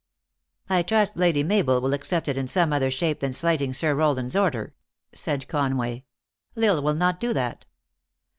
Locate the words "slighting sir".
3.33-3.93